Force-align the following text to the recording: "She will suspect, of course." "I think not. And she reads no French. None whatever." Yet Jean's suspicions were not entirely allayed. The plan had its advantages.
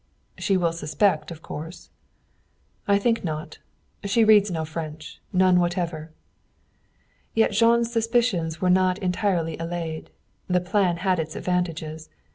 "She 0.39 0.57
will 0.57 0.71
suspect, 0.73 1.29
of 1.29 1.43
course." 1.43 1.91
"I 2.87 2.97
think 2.97 3.23
not. 3.23 3.59
And 4.01 4.09
she 4.09 4.23
reads 4.23 4.49
no 4.49 4.65
French. 4.65 5.21
None 5.31 5.59
whatever." 5.59 6.11
Yet 7.35 7.51
Jean's 7.51 7.93
suspicions 7.93 8.59
were 8.59 8.71
not 8.71 8.97
entirely 8.97 9.59
allayed. 9.59 10.09
The 10.47 10.59
plan 10.59 10.97
had 10.97 11.19
its 11.19 11.35
advantages. 11.35 12.09